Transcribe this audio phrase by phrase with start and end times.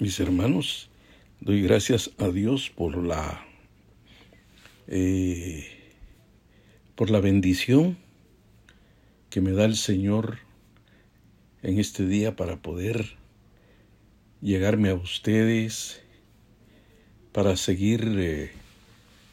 [0.00, 0.90] mis hermanos,
[1.40, 3.44] doy gracias a Dios por la
[4.86, 5.66] eh,
[6.94, 7.98] por la bendición
[9.28, 10.38] que me da el Señor
[11.62, 13.16] en este día para poder
[14.40, 16.00] llegarme a ustedes,
[17.32, 18.52] para seguir eh,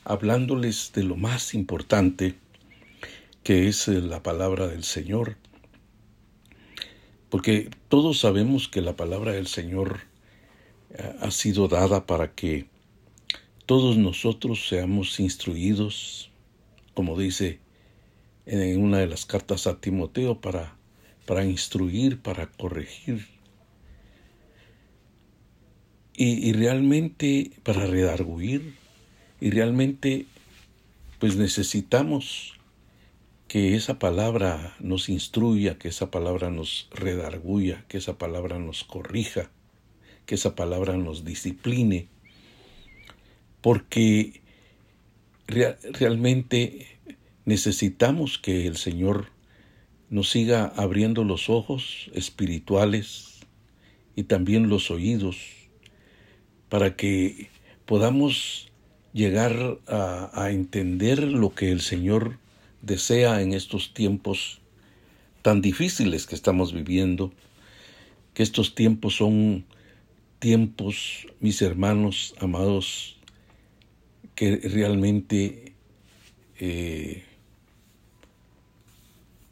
[0.04, 2.34] hablándoles de lo más importante
[3.43, 5.38] que es eh, la palabra del Señor.
[7.29, 10.14] Porque todos sabemos que la palabra del Señor
[11.22, 12.67] ha sido dada para que
[13.66, 16.30] todos nosotros seamos instruidos,
[16.94, 17.59] como dice
[18.45, 20.76] en una de las cartas a Timoteo, para,
[21.26, 23.27] para instruir, para corregir.
[26.16, 28.76] Y, y realmente para redarguir,
[29.41, 30.27] y realmente
[31.20, 32.54] pues necesitamos
[33.48, 39.49] que esa palabra nos instruya, que esa palabra nos redarguya, que esa palabra nos corrija,
[40.25, 42.07] que esa palabra nos discipline,
[43.62, 44.41] porque
[45.48, 46.87] realmente
[47.45, 49.27] necesitamos que el Señor
[50.09, 53.40] nos siga abriendo los ojos espirituales
[54.15, 55.37] y también los oídos
[56.70, 57.49] para que
[57.85, 58.71] podamos
[59.13, 62.37] llegar a, a, entender lo que el Señor
[62.82, 64.62] desea en estos tiempos
[65.41, 67.31] tan difíciles que estamos viviendo,
[68.34, 69.66] que estos tiempos son
[70.46, 73.18] tiempos, mis hermanos amados,
[74.35, 75.74] que realmente
[76.59, 77.24] eh,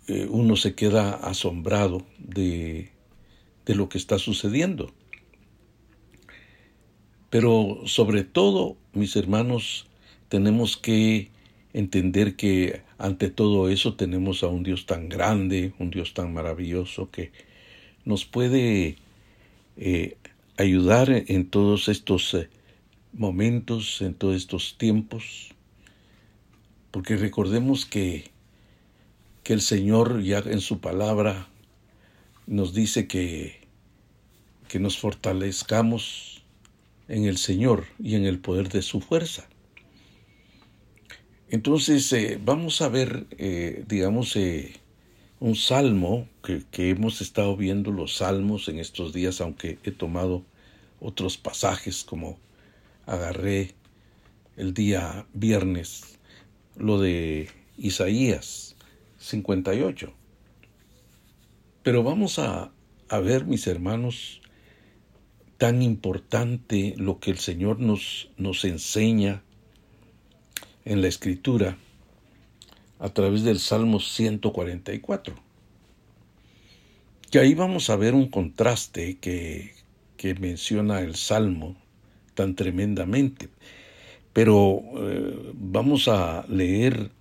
[0.08, 2.92] eh, uno se queda asombrado de,
[3.66, 4.94] de lo que está sucediendo.
[7.32, 9.88] Pero sobre todo, mis hermanos,
[10.30, 11.32] tenemos que
[11.74, 17.10] entender que ante todo eso tenemos a un Dios tan grande, un Dios tan maravilloso
[17.10, 17.32] que
[18.06, 18.98] nos puede
[19.78, 20.18] eh,
[20.58, 22.50] ayudar en todos estos eh,
[23.14, 25.50] momentos, en todos estos tiempos,
[26.92, 28.32] porque recordemos que,
[29.44, 31.48] que el Señor ya en su palabra
[32.48, 33.62] nos dice que,
[34.68, 36.44] que nos fortalezcamos
[37.08, 39.48] en el Señor y en el poder de su fuerza.
[41.50, 44.74] Entonces eh, vamos a ver, eh, digamos, eh,
[45.44, 50.46] un salmo que, que, hemos estado viendo los salmos en estos días, aunque he tomado
[51.02, 52.38] otros pasajes como
[53.06, 53.74] agarré
[54.56, 56.18] el día viernes,
[56.78, 58.78] lo de Isaías
[59.18, 60.14] 58.
[61.84, 62.72] Pero vamos a,
[63.10, 64.40] a ver, mis hermanos,
[65.58, 69.44] tan importante lo que el Señor nos, nos enseña
[70.86, 71.78] en la escritura
[73.04, 75.36] a través del Salmo 144.
[77.30, 79.74] Que ahí vamos a ver un contraste que,
[80.16, 81.76] que menciona el Salmo
[82.34, 83.50] tan tremendamente.
[84.32, 87.12] Pero eh, vamos a leer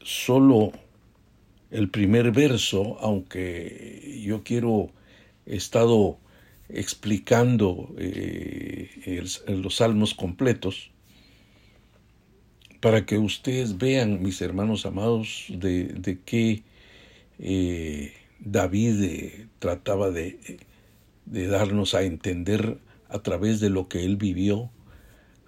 [0.00, 0.70] solo
[1.72, 4.92] el primer verso, aunque yo quiero,
[5.44, 6.18] he estado
[6.68, 10.92] explicando eh, los salmos completos,
[12.84, 16.64] para que ustedes vean, mis hermanos amados, de, qué
[17.38, 20.58] eh, David eh, trataba de,
[21.24, 22.78] de darnos a entender
[23.08, 24.70] a través de lo que él vivió,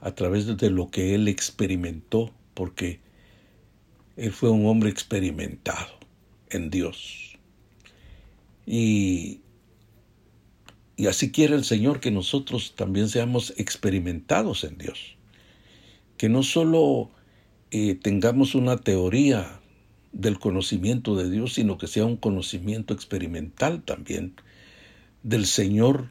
[0.00, 3.00] a través de lo que él experimentó, porque
[4.16, 5.92] él fue un hombre experimentado
[6.48, 7.38] en Dios.
[8.64, 9.42] Y,
[10.96, 15.18] y así quiere el Señor que nosotros también seamos experimentados en Dios.
[16.16, 17.10] Que no solo
[17.70, 19.60] eh, tengamos una teoría
[20.12, 24.34] del conocimiento de Dios, sino que sea un conocimiento experimental también
[25.22, 26.10] del Señor,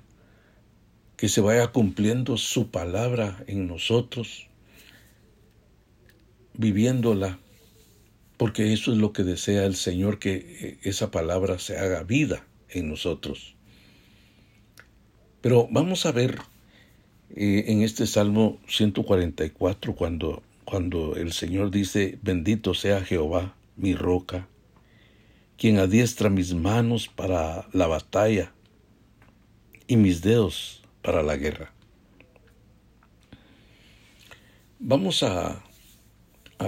[1.18, 4.48] que se vaya cumpliendo su palabra en nosotros,
[6.54, 7.40] viviéndola,
[8.38, 12.46] porque eso es lo que desea el Señor, que eh, esa palabra se haga vida
[12.70, 13.56] en nosotros.
[15.42, 16.40] Pero vamos a ver
[17.36, 24.47] eh, en este Salmo 144, cuando cuando el Señor dice, bendito sea Jehová, mi roca,
[25.57, 28.51] quien adiestra mis manos para la batalla
[29.88, 31.71] y mis dedos para la guerra.
[34.79, 35.63] Vamos a,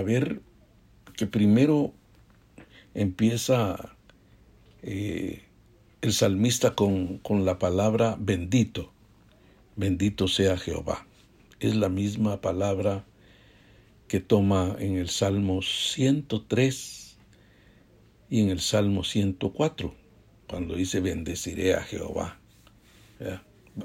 [0.05, 0.41] ver
[1.15, 1.91] que primero
[2.93, 3.95] empieza
[4.83, 5.43] eh,
[6.01, 8.91] el salmista con, con la palabra bendito.
[9.75, 11.05] Bendito sea Jehová.
[11.59, 13.03] Es la misma palabra
[14.07, 17.17] que toma en el Salmo 103
[18.29, 19.93] y en el Salmo 104,
[20.47, 22.39] cuando dice bendeciré a Jehová.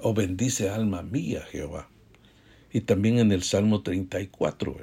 [0.01, 1.89] o bendice alma mía Jehová.
[2.73, 4.77] Y también en el Salmo 34,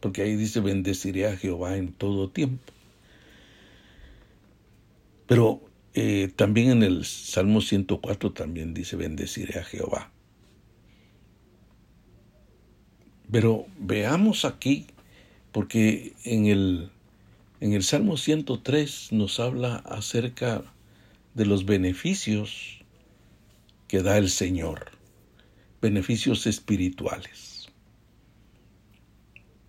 [0.00, 2.72] porque ahí dice, bendeciré a Jehová en todo tiempo.
[5.26, 5.60] Pero
[5.94, 10.12] eh, también en el Salmo 104 también dice, bendeciré a Jehová.
[13.30, 14.86] Pero veamos aquí,
[15.52, 16.90] porque en el,
[17.60, 20.64] en el Salmo 103 nos habla acerca
[21.34, 22.80] de los beneficios
[23.86, 24.90] que da el Señor,
[25.80, 27.68] beneficios espirituales.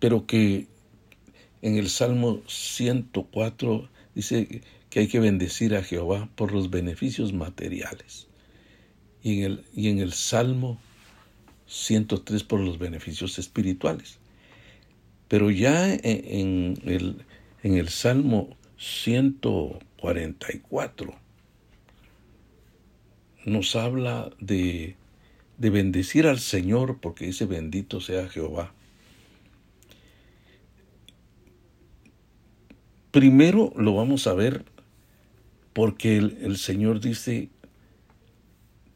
[0.00, 0.66] Pero que
[1.60, 8.26] en el Salmo 104 dice que hay que bendecir a Jehová por los beneficios materiales.
[9.22, 10.80] Y en el, y en el Salmo
[11.72, 14.18] 103 por los beneficios espirituales.
[15.28, 17.24] Pero ya en, el,
[17.62, 21.14] en el Salmo 144
[23.46, 24.96] nos habla de,
[25.56, 28.74] de bendecir al Señor porque dice bendito sea Jehová.
[33.10, 34.66] Primero lo vamos a ver
[35.72, 37.48] porque el, Señor dice,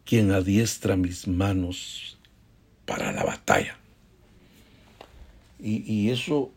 [0.04, 2.15] quien adiestra mis manos
[3.46, 3.78] batalla.
[5.58, 6.50] Y, y eso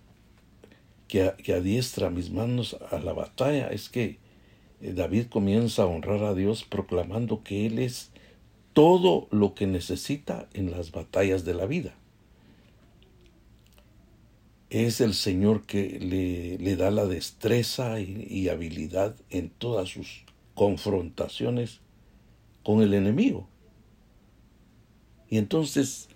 [1.08, 4.18] que, que, adiestra mis manos a la batalla es que
[4.82, 8.12] eh, David comienza a honrar a Dios proclamando que Él es
[8.74, 11.96] todo lo que necesita en las batallas de la vida.
[14.70, 20.24] Es el Señor que le, le da la destreza y, y habilidad en todas sus
[20.54, 21.80] confrontaciones
[22.64, 23.48] con el enemigo.
[25.30, 26.10] Y entonces,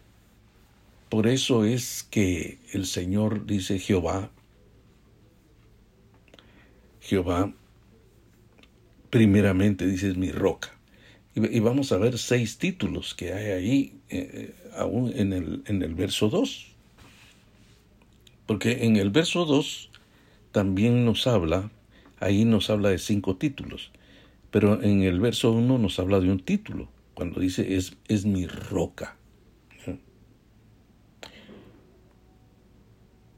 [1.14, 4.32] por eso es que el Señor dice Jehová,
[7.02, 7.54] Jehová
[9.12, 10.76] primeramente dices mi roca.
[11.36, 15.84] Y, vamos a ver seis títulos que hay ahí, eh, eh, aún en el, en
[15.84, 16.72] el verso 2.
[18.48, 19.92] Porque en el verso 2
[20.52, 21.70] también nos habla,
[22.22, 23.92] ahí nos habla de cinco títulos,
[24.50, 28.48] pero en el verso 1 nos habla de un título, cuando dice es, es mi
[28.48, 29.16] roca.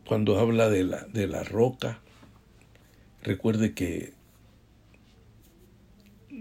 [0.07, 2.00] Cuando habla de la, de la roca,
[3.24, 4.13] recuerde que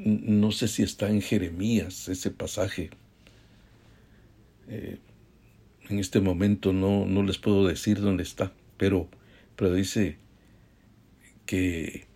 [0.05, 2.91] no sé si está en Jeremías ese pasaje.
[4.69, 4.99] Eh,
[5.89, 9.09] en este momento no, no, les puedo decir dónde está, pero,
[9.57, 10.19] pero dice
[11.47, 12.07] que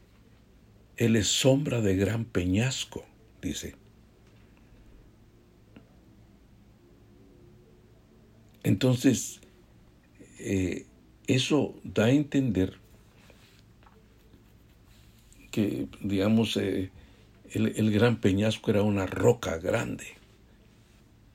[0.96, 3.04] Él es sombra de gran peñasco,
[3.42, 3.74] dice.
[8.62, 9.40] Entonces,
[10.40, 10.86] eh,
[11.28, 12.78] eso da a entender
[15.50, 16.90] que, digamos, eh,
[17.52, 20.06] el, gran peñasco era una roca grande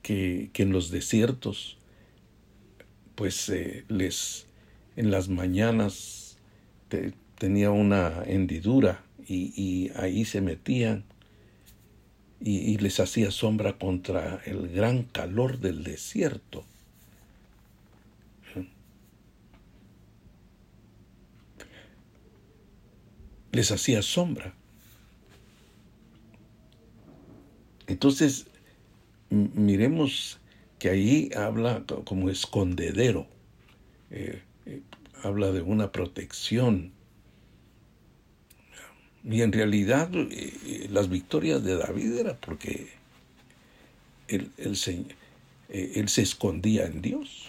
[0.02, 1.78] que, en los desiertos,
[3.16, 4.48] pues eh, les
[4.96, 6.38] en las mañanas
[7.38, 11.04] tenía una hendidura y, ahí se metían
[12.40, 16.66] y, les hacía sombra contra el gran calor del desierto.
[23.54, 24.54] Les hacía sombra.
[27.88, 28.48] Entonces,
[29.30, 30.40] miremos
[30.80, 33.26] que ahí habla como escondedero,
[34.12, 34.82] eh, eh,
[35.24, 36.92] habla de una protección.
[39.24, 42.90] Y en realidad eh, las victorias de David era porque
[44.28, 45.06] él, se,
[46.22, 47.48] escondía en Dios.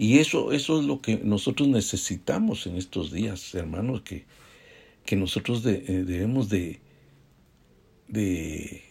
[0.00, 4.24] Y eso, eso es lo que nosotros necesitamos en estos días, hermanos, que,
[5.04, 6.80] que nosotros debemos de,
[8.08, 8.82] de,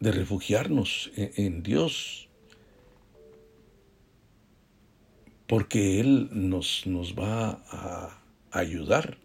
[0.00, 2.30] refugiarnos en, Dios,
[5.46, 9.18] porque Él nos, nos va a ayudar,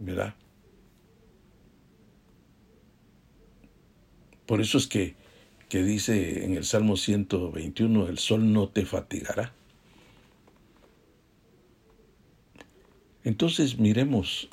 [0.00, 0.34] ¿verdad?
[4.44, 5.14] Por eso es que,
[5.68, 9.52] que dice en el Salmo 121, el sol no te fatigará.
[13.24, 14.48] Entonces miremos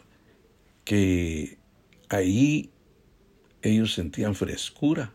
[0.84, 1.60] que
[2.10, 2.72] ahí
[3.62, 5.14] ellos sentían frescura.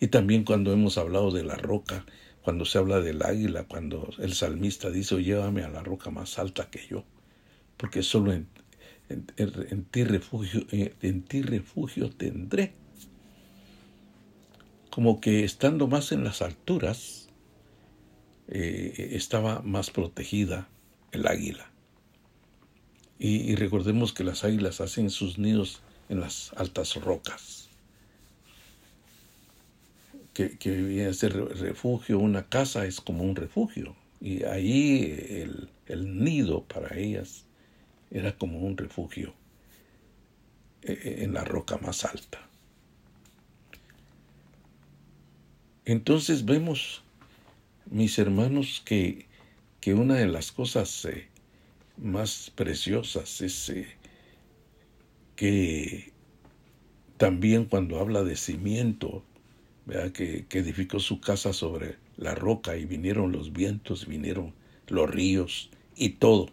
[0.00, 2.04] Y también cuando hemos hablado de la roca,
[2.42, 6.70] cuando se habla del águila, cuando el salmista dice, llévame a la roca más alta
[6.70, 7.04] que yo,
[7.76, 8.46] porque solo en,
[9.90, 12.74] ti, refugio, en ti refugio tendré.
[14.90, 17.28] Como que estando más en las alturas,
[18.48, 20.68] eh, estaba más protegida
[21.12, 21.70] el águila.
[23.18, 27.68] Y, recordemos que las águilas hacen sus nidos en las altas rocas.
[30.32, 33.96] Que, que viene a ser refugio, una casa es como un refugio.
[34.20, 37.44] Y ahí el, el nido para ellas
[38.10, 39.34] era como un refugio
[40.82, 42.47] eh, en la roca más alta.
[45.88, 47.02] Entonces vemos,
[47.86, 49.24] mis hermanos, que,
[49.80, 51.28] que una de las cosas eh,
[51.96, 53.72] más preciosas es
[55.34, 56.12] que
[57.16, 59.24] también cuando habla de cimiento,
[60.12, 64.52] Que, edificó su casa sobre la roca y vinieron los vientos, vinieron
[64.88, 66.50] los ríos y todo.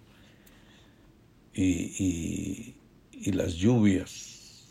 [1.54, 2.75] Y,
[3.34, 4.70] las lluvias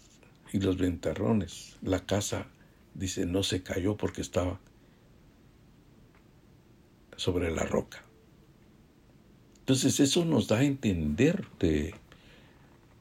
[0.55, 1.77] y los ventarrones.
[1.83, 2.47] La casa,
[2.95, 4.61] dice, no se cayó porque estaba
[7.17, 8.05] sobre la roca.
[9.61, 11.95] Entonces eso nos da a entender de,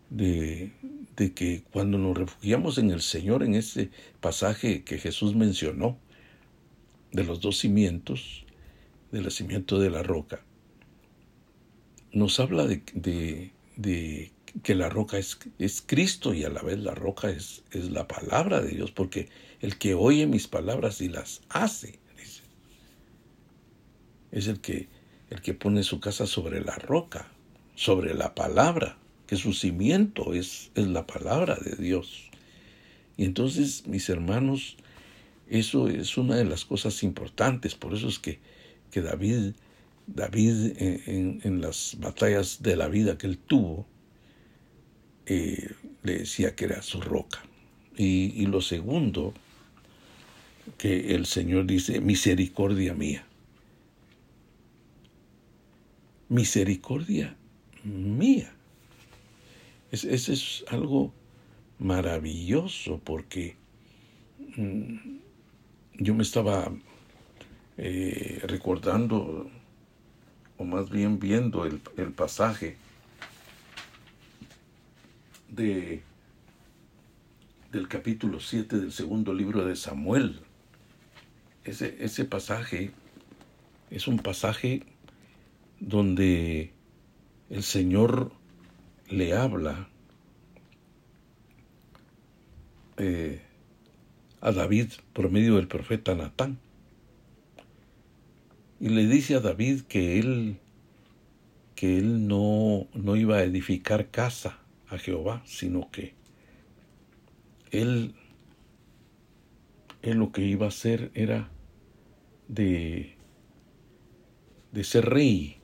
[0.10, 3.90] de, que cuando nos refugiamos en el Señor, en ese
[4.22, 5.98] pasaje que Jesús mencionó,
[7.12, 8.46] de los dos cimientos,
[9.12, 10.42] del cimiento de la roca,
[12.12, 12.82] nos habla de,
[13.76, 14.32] de,
[14.64, 18.08] que la roca es, es, Cristo y a la vez la roca es, es, la
[18.08, 19.30] palabra de Dios, porque
[19.64, 22.42] el que oye mis palabras y las hace, dice,
[24.34, 24.90] es el que,
[25.30, 27.32] el que pone su casa sobre la roca,
[27.74, 32.30] sobre la palabra que su cimiento es, es la palabra de Dios.
[33.16, 34.76] Y entonces, mis hermanos,
[35.48, 38.40] eso es una de las cosas importantes, por eso es que,
[38.92, 39.54] que David,
[40.08, 43.86] David en, las batallas de la vida que él tuvo,
[45.26, 45.72] eh,
[46.04, 47.42] le decía que era su roca.
[47.96, 49.34] Y, y lo segundo,
[50.78, 53.26] que el Señor dice, misericordia mía.
[56.30, 57.36] Misericordia
[57.84, 58.54] mía.
[59.92, 61.14] Ese es algo
[61.80, 63.56] maravilloso porque
[64.56, 64.96] mm,
[66.00, 66.72] yo me estaba
[67.78, 69.50] eh, recordando,
[70.58, 71.80] o más bien viendo el,
[72.14, 72.78] pasaje
[75.50, 76.02] de,
[77.72, 80.40] del capítulo 7 del segundo libro de Samuel.
[81.64, 82.92] Ese, ese pasaje
[83.90, 84.84] es un pasaje
[85.80, 86.74] donde
[87.50, 88.32] el Señor
[89.10, 89.88] le habla
[92.98, 93.42] eh,
[94.42, 96.60] a David por medio del profeta Natán.
[98.80, 100.58] Y le dice a David que él
[101.76, 106.14] que él no, no iba a edificar casa a Jehová, sino que
[107.72, 108.16] él,
[110.02, 111.50] él lo que iba a hacer era
[112.48, 113.16] de,
[114.72, 115.64] de ser rey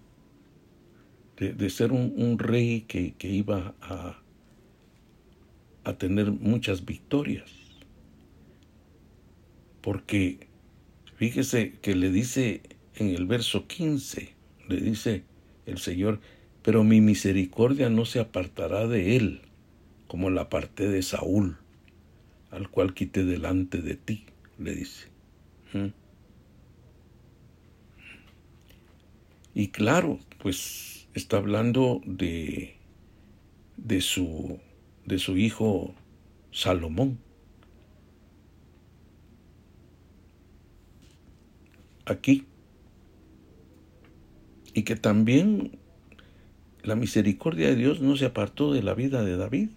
[1.39, 4.21] de, ser un, rey que, iba a,
[5.85, 7.49] a tener muchas victorias.
[9.81, 10.47] Porque
[11.15, 12.61] fíjese que le dice
[12.95, 14.33] en el verso 15,
[14.67, 15.23] le dice
[15.65, 16.19] el Señor,
[16.61, 19.41] pero mi misericordia no se apartará de él,
[20.07, 21.57] como la parte de Saúl,
[22.51, 24.25] al cual quité delante de ti,
[24.57, 25.07] le dice.
[25.71, 25.87] ¿Mm?
[29.53, 32.75] Y claro, pues está hablando de,
[33.77, 34.59] de, su,
[35.05, 35.93] de su hijo
[36.51, 37.19] Salomón.
[42.05, 42.45] Aquí.
[44.73, 45.77] Y que también
[46.83, 49.69] la misericordia de Dios no se apartó de la vida de David.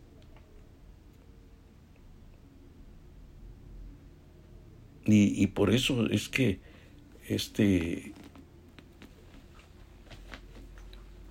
[5.04, 6.60] Y, y por eso es que
[7.28, 8.12] este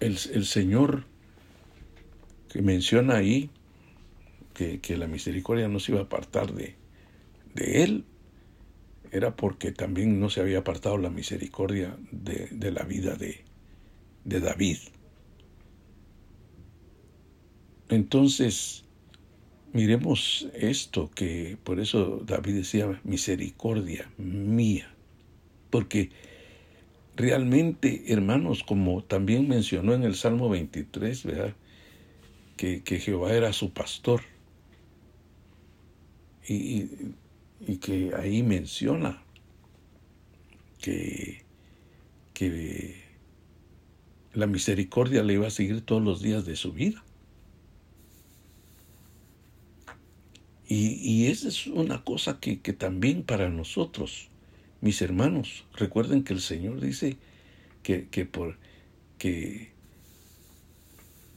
[0.01, 1.05] el, Señor
[2.49, 3.49] que menciona ahí
[4.53, 6.75] que, la misericordia no se iba a apartar de,
[7.55, 8.05] de él,
[9.11, 13.43] era porque también no se había apartado la misericordia de, la vida de,
[14.25, 14.77] de David.
[17.89, 18.85] Entonces,
[19.73, 24.93] miremos esto, que por eso David decía misericordia mía,
[25.69, 26.09] porque
[27.21, 31.55] realmente, hermanos, como también mencionó en el Salmo 23, ¿verdad?
[32.57, 34.21] Que, Jehová era su pastor.
[36.47, 36.89] Y,
[37.65, 39.23] y, que ahí menciona
[40.79, 41.45] que,
[42.33, 43.03] que
[44.33, 47.03] la misericordia le iba a seguir todos los días de su vida.
[50.67, 54.30] Y, y esa es una cosa que, que también para nosotros
[54.81, 57.17] mis hermanos, recuerden que el Señor dice
[57.83, 58.57] que, que por
[59.17, 59.71] que,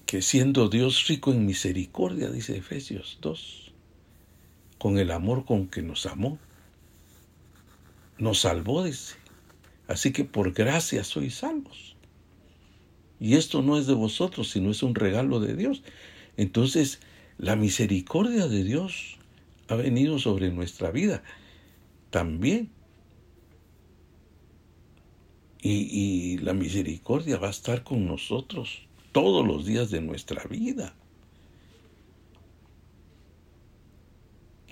[0.06, 3.72] que siendo Dios rico en misericordia, dice Efesios 2,
[4.78, 6.38] con el amor con que nos amó.
[8.18, 9.16] Nos salvó, dice.
[9.86, 11.96] Así que por gracia sois salvos.
[13.20, 15.82] Y esto no es de vosotros, sino es un regalo de Dios.
[16.36, 17.00] Entonces,
[17.38, 19.18] la misericordia de Dios
[19.68, 21.22] ha venido sobre nuestra vida
[22.10, 22.70] también.
[25.66, 30.94] Y, la misericordia va a estar con nosotros todos los días de nuestra vida.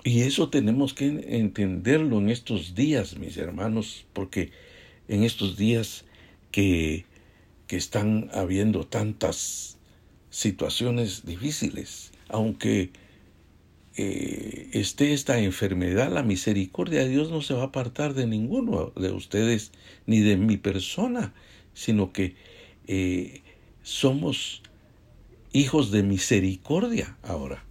[0.03, 4.51] Y eso tenemos que entenderlo en estos días, mis hermanos, porque
[5.07, 6.05] en estos días
[6.51, 7.05] que,
[7.65, 9.79] que están habiendo tantas
[10.29, 12.91] situaciones difíciles, aunque
[13.95, 18.91] eh, esté esta enfermedad, la misericordia de Dios no se va a apartar de ninguno
[18.95, 19.71] de ustedes
[20.07, 21.33] ni de mi persona,
[21.73, 22.35] sino que
[22.87, 23.41] eh,
[23.83, 24.63] somos
[25.51, 27.63] hijos de misericordia ahora.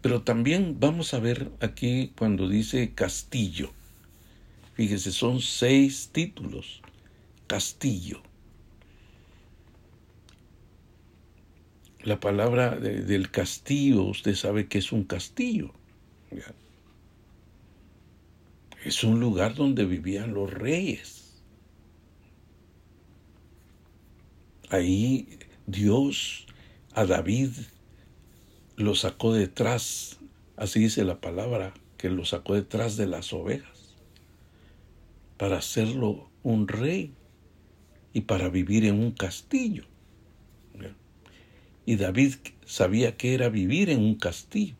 [0.00, 3.70] Pero también vamos a ver aquí cuando dice castillo.
[4.74, 6.82] Fíjese, son seis títulos.
[7.46, 8.22] Castillo.
[12.04, 15.72] La palabra del castillo, usted sabe que es un castillo.
[18.84, 21.42] Es un lugar donde vivían los reyes.
[24.68, 26.46] Ahí Dios
[26.92, 27.50] a David
[28.76, 30.18] lo sacó detrás,
[30.56, 33.94] así dice la palabra, que lo sacó detrás de las ovejas,
[35.36, 37.14] para hacerlo un rey
[38.12, 39.91] y para vivir en un castillo.
[41.84, 42.34] Y David
[42.64, 44.76] sabía que era vivir en un castillo.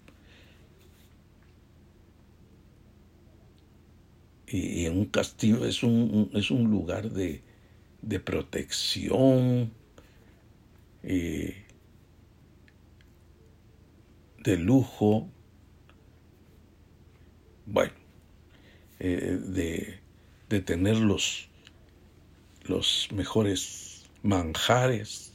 [4.47, 7.43] Y en un castillo es un, es un lugar de,
[8.03, 9.73] de protección,
[11.03, 11.65] eh,
[14.45, 15.29] de lujo,
[17.67, 17.93] bueno,
[18.99, 20.01] eh, de,
[20.49, 21.49] de, tener los,
[22.65, 25.32] los mejores manjares.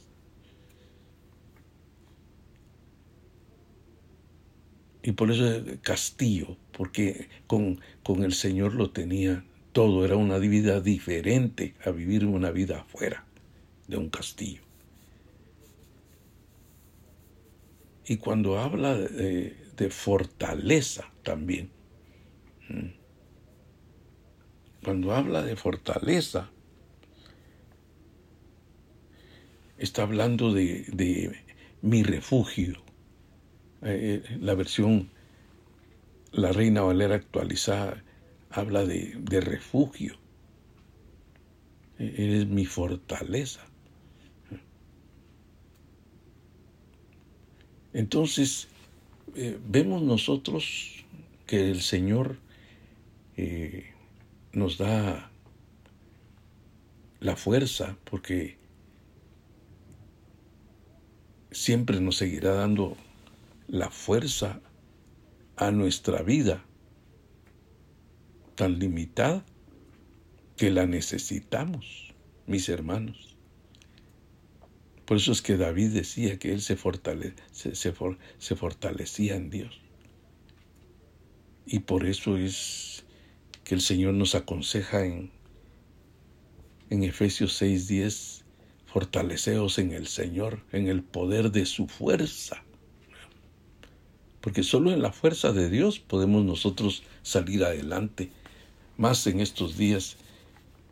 [5.08, 10.80] Y por eso castillo, porque con, con el Señor lo tenía todo, era una vida
[10.80, 13.24] diferente a vivir una vida afuera
[13.86, 14.68] de un castillo.
[18.08, 21.70] y cuando habla de, fortaleza también.
[24.82, 26.50] Cuando habla de fortaleza,
[29.76, 31.36] está hablando de,
[31.82, 32.87] mi refugio.
[33.82, 35.10] Eh, la versión,
[36.32, 38.02] la Reina Valera actualizada,
[38.50, 40.16] habla de, refugio.
[41.98, 43.60] Eres mi fortaleza.
[47.92, 48.68] Entonces,
[49.34, 51.04] eh, vemos nosotros
[51.46, 52.36] que el Señor
[53.36, 53.92] eh,
[54.52, 55.30] nos da
[57.20, 58.56] la fuerza porque
[61.50, 62.96] siempre nos seguirá dando
[63.68, 64.60] la fuerza
[65.56, 66.64] a nuestra vida
[68.54, 69.44] tan limitada
[70.56, 72.14] que la necesitamos,
[72.46, 73.36] mis hermanos.
[75.04, 76.76] Por eso es que David decía que él se,
[78.56, 79.80] fortalecía en Dios.
[81.66, 83.04] Y por eso es
[83.64, 85.30] que el Señor nos aconseja en,
[86.90, 88.44] en Efesios 6:10,
[88.86, 92.64] fortaleceos en el Señor, en el poder de su fuerza.
[94.40, 98.30] Porque solo en la fuerza de Dios podemos nosotros salir adelante,
[98.96, 100.16] más en estos días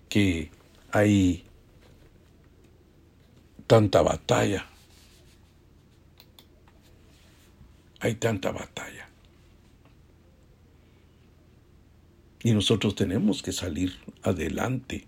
[0.09, 0.51] que
[0.93, 1.45] hay
[3.67, 4.67] tanta batalla.
[8.01, 9.09] Hay tanta batalla.
[12.43, 15.07] Y nosotros tenemos que salir adelante.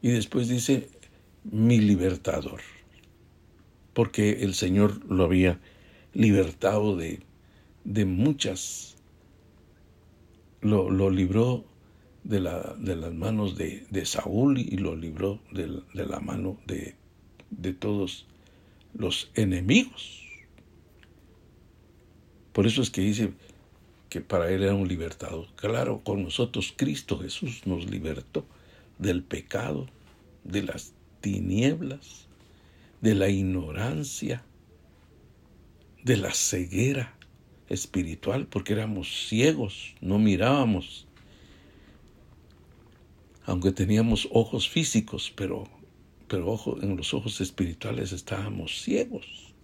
[0.00, 0.88] Y después dice,
[1.44, 2.60] mi libertador.
[3.92, 5.58] Porque el Señor lo había
[6.12, 7.20] libertado de,
[7.84, 8.96] de muchas.
[10.60, 11.64] Lo, lo libró
[12.24, 16.58] de, la, de las manos de, de, Saúl y lo libró de, de la mano
[16.66, 16.96] de,
[17.50, 18.26] de todos
[18.94, 20.24] los enemigos.
[22.52, 23.32] Por eso es que dice
[24.08, 25.46] que para él era un libertador.
[25.56, 28.44] Claro, con nosotros Cristo Jesús nos libertó
[28.98, 29.86] del pecado,
[30.44, 32.26] de las tinieblas,
[33.00, 34.42] de la ignorancia,
[36.08, 37.16] de la ceguera
[37.68, 41.06] espiritual, porque éramos ciegos, no mirábamos
[43.48, 45.64] aunque teníamos ojos físicos, pero,
[46.28, 49.54] pero en los ojos espirituales estábamos ciegos.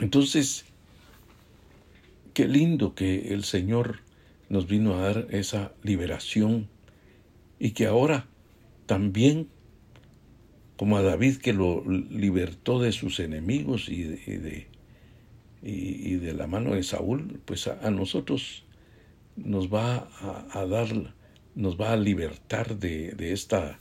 [0.00, 0.64] Entonces,
[2.34, 4.00] qué lindo que el Señor
[4.48, 6.68] nos vino a dar esa liberación
[7.60, 8.26] y que ahora
[8.86, 9.48] también,
[10.80, 14.66] como a David que lo libertó de sus enemigos y de,
[15.62, 18.64] y, de la mano de Saúl, pues a, nosotros
[19.36, 20.08] nos va
[20.54, 20.88] a, dar,
[21.54, 23.78] nos va a libertar de, de esta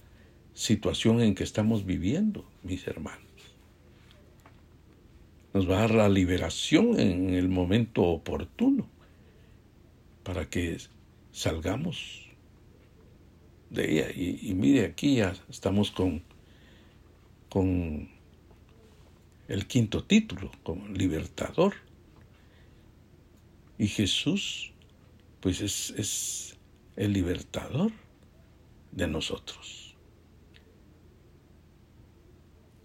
[0.53, 3.31] situación en que estamos viviendo, mis hermanos.
[5.53, 8.89] Nos va a dar la liberación en el momento oportuno
[10.23, 10.75] para que
[11.31, 12.27] salgamos
[13.69, 14.11] de ella.
[14.13, 16.27] Y, mire, aquí ya estamos con,
[17.49, 18.09] con
[19.47, 21.73] el quinto título, como libertador.
[23.77, 24.73] Y Jesús,
[25.39, 26.57] pues es, es
[26.95, 27.91] el libertador
[28.91, 29.95] de nosotros.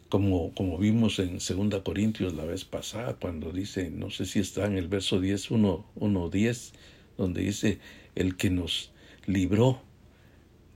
[0.09, 4.66] Como, como, vimos en 2 Corintios la vez pasada, cuando dice, no sé si está
[4.66, 6.72] en el verso 10, 1, 10,
[7.16, 7.81] donde dice,
[8.14, 8.92] el que nos
[9.27, 9.83] libró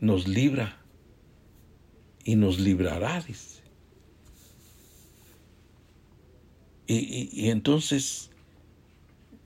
[0.01, 0.81] nos libra
[2.25, 3.25] y nos librará.
[6.91, 8.31] Y, entonces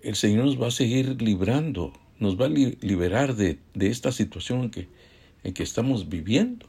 [0.00, 4.70] el Señor nos va a seguir librando, nos va a liberar de, esta situación en
[4.70, 4.88] que,
[5.42, 6.66] en que estamos viviendo.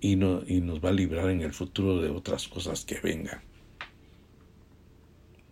[0.00, 3.40] Y, no, y nos va a librar en el futuro de otras cosas que vengan.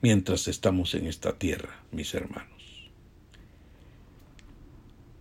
[0.03, 2.51] Mientras estamos en esta tierra, mis hermanos.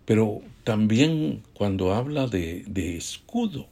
[0.04, 3.68] Pero también cuando habla de, escudo,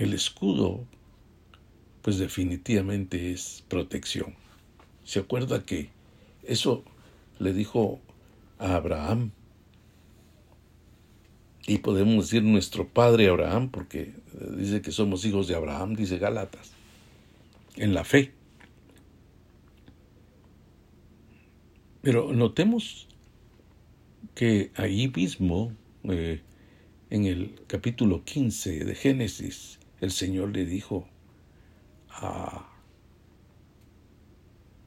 [0.00, 0.86] el escudo,
[2.00, 4.34] pues definitivamente es protección.
[5.04, 5.90] ¿Se acuerda que
[6.42, 6.82] eso
[7.38, 8.00] le dijo
[8.58, 9.32] a Abraham?
[11.66, 14.14] Y podemos decir nuestro padre Abraham, porque
[14.56, 16.72] dice que somos hijos de Abraham, dice Gálatas,
[17.76, 18.32] en la fe.
[22.00, 23.06] Pero notemos
[24.34, 26.40] que ahí mismo, eh,
[27.10, 31.08] en el capítulo 15 de Génesis, el Señor le dijo
[32.08, 32.66] a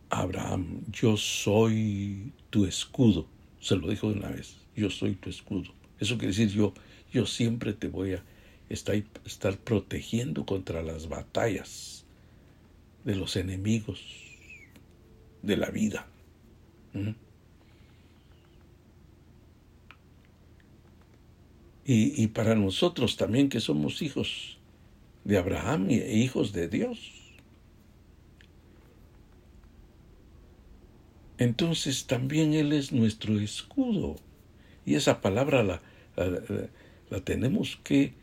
[0.09, 3.27] Abraham, yo soy tu escudo.
[3.59, 5.71] Se lo dijo de una vez, yo soy tu escudo.
[5.99, 6.73] Eso quiere decir yo,
[7.11, 8.23] yo siempre te voy a
[8.69, 8.95] estar,
[9.25, 12.05] estar protegiendo contra las batallas
[13.03, 14.01] de los enemigos
[15.41, 16.07] de la vida.
[21.85, 24.57] Y, para nosotros también que somos hijos
[25.23, 27.11] de Abraham e hijos de Dios.
[31.37, 34.15] Entonces también Él es nuestro escudo.
[34.85, 35.81] Y esa palabra la,
[37.09, 38.13] la tenemos que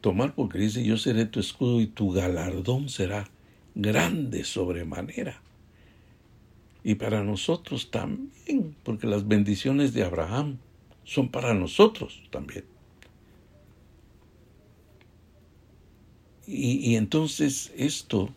[0.00, 3.28] tomar porque dice, yo seré tu escudo y tu galardón será
[3.74, 5.40] grande sobremanera
[6.84, 10.58] y para nosotros también, porque las bendiciones de Abraham
[11.04, 12.64] son para nosotros también.
[16.46, 18.28] Y, entonces esto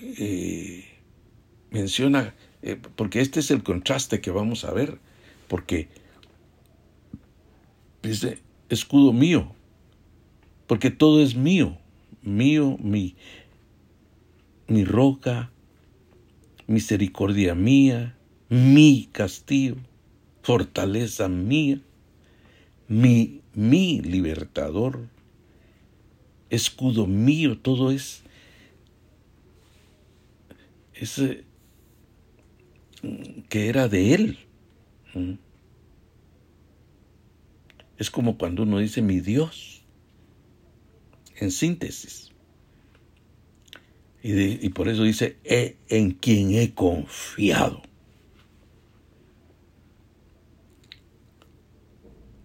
[0.00, 0.84] eh,
[1.70, 4.98] menciona, eh, porque este es el contraste que vamos a ver,
[5.48, 5.88] porque
[8.02, 8.38] dice,
[8.68, 9.52] escudo mío,
[10.68, 11.76] porque todo es mío,
[12.22, 13.16] mío, mi,
[14.68, 15.50] mi roca,
[16.68, 18.16] misericordia mía,
[18.48, 19.76] mi castillo,
[20.42, 21.80] fortaleza mía,
[22.88, 25.08] mi, mi libertador,
[26.50, 28.22] escudo mío, todo es
[30.94, 31.44] ese
[33.48, 34.38] que era de él.
[37.98, 39.82] Es como cuando uno dice mi Dios,
[41.36, 42.32] en síntesis.
[44.22, 47.82] Y, por eso dice, en quien he confiado.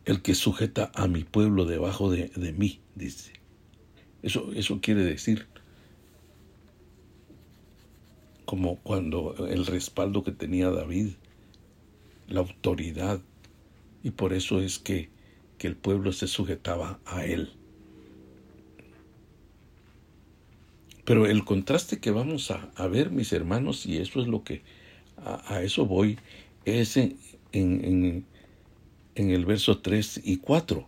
[0.05, 3.33] El que sujeta a mi pueblo debajo de, mí, dice.
[4.21, 5.47] Eso, eso quiere decir
[8.45, 11.09] como cuando el respaldo que tenía David,
[12.27, 13.21] la autoridad,
[14.03, 15.09] y por eso es que,
[15.57, 17.53] que el pueblo se sujetaba a él.
[21.05, 24.61] Pero el contraste que vamos a, ver, mis hermanos, y eso es lo que
[25.17, 26.17] a, eso voy,
[26.65, 27.17] es en,
[27.51, 28.25] en,
[29.15, 30.85] el verso 3 y 4,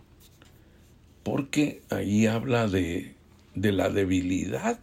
[1.23, 3.15] porque ahí habla de,
[3.53, 4.79] de la debilidad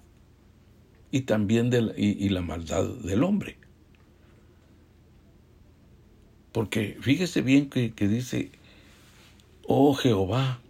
[1.10, 3.56] y también de la, y, la maldad del hombre.
[6.52, 8.50] Porque fíjese bien que, que dice,
[9.66, 10.60] oh Jehová,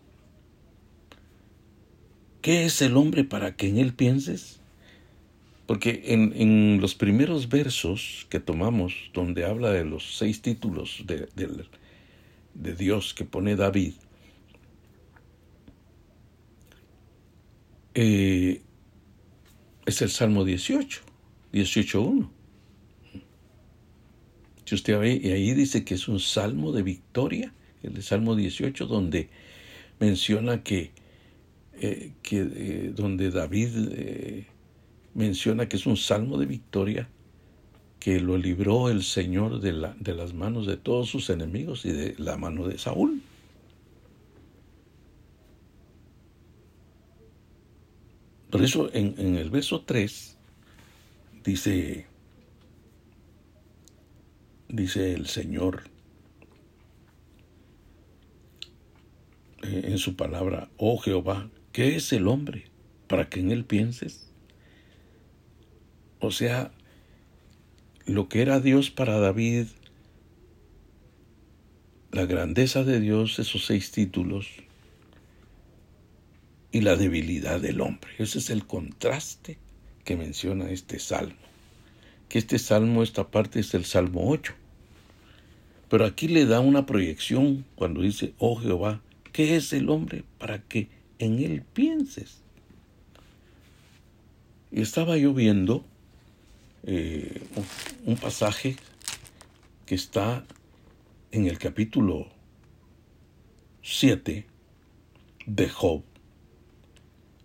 [2.40, 4.60] ¿qué es el hombre para que en él pienses?
[5.66, 11.28] Porque en, en los primeros versos que tomamos, donde habla de los seis títulos de,
[11.34, 11.66] de
[12.54, 13.94] Dios que pone David,
[17.94, 18.62] eh,
[19.86, 21.00] es el Salmo 18,
[21.52, 22.30] 18.1.
[24.64, 28.86] Si usted ve, y ahí dice que es un salmo de victoria, el Salmo 18,
[28.86, 29.28] donde
[29.98, 30.92] menciona que,
[31.74, 34.46] eh, que eh, donde David
[35.14, 37.08] menciona que es un salmo de victoria,
[38.02, 41.92] que lo libró el Señor de, la, de las manos de todos sus enemigos y
[41.92, 43.22] de la mano de Saúl.
[48.50, 50.36] Por eso en, en el verso 3
[51.44, 52.06] dice,
[54.68, 55.84] dice el Señor
[59.62, 62.64] eh, en su palabra, oh Jehová, ¿qué es el hombre
[63.06, 64.32] para que en él pienses?
[66.18, 66.72] O sea,
[68.06, 69.66] lo que era Dios para David,
[72.10, 74.48] la grandeza de Dios, esos seis títulos,
[76.72, 78.10] y la debilidad del hombre.
[78.18, 79.58] Ese es el contraste
[80.04, 81.36] que menciona este salmo.
[82.28, 84.54] Que este salmo, esta parte es el salmo 8.
[85.90, 90.62] Pero aquí le da una proyección cuando dice, oh Jehová, ¿qué es el hombre para
[90.62, 90.88] que
[91.18, 92.38] en él pienses?
[94.70, 95.84] Y estaba yo viendo
[96.84, 97.42] eh,
[98.04, 98.76] un pasaje
[99.86, 100.44] que está
[101.30, 102.28] en el capítulo
[103.82, 104.46] 7
[105.46, 106.02] de Job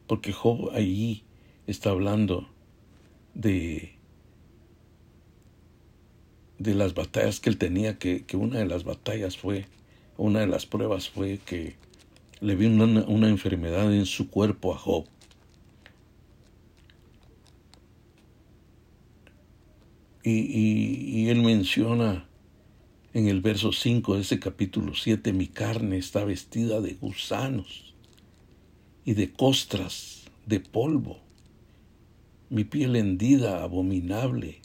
[0.08, 1.24] porque Job allí
[1.68, 2.48] está hablando
[3.34, 3.94] de,
[6.58, 9.66] de las batallas que él tenía, que, una de las batallas fue,
[10.18, 11.76] una de las pruebas fue que
[12.40, 15.06] le vino una, enfermedad en su cuerpo a Job.
[20.30, 22.28] Y, él menciona
[23.14, 27.96] en el verso 5 de ese capítulo 7, mi carne está vestida de gusanos
[29.06, 31.20] y de costras de polvo,
[32.50, 34.60] mi piel hendida, abominable,